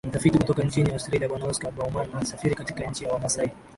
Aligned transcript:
Mtafiti 0.07 0.37
kutoka 0.37 0.63
nchi 0.63 0.81
ya 0.81 0.93
Austria 0.93 1.29
Bwana 1.29 1.45
Oscar 1.45 1.71
Baumann 1.71 2.15
alisafiri 2.15 2.55
katika 2.55 2.83
nchi 2.89 3.03
ya 3.03 3.11
Wamasai 3.13 3.51